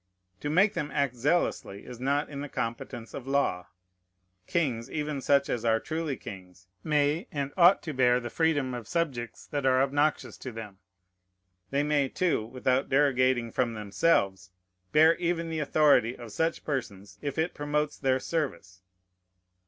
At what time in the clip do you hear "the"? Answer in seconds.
2.41-2.49, 8.19-8.31, 15.51-15.59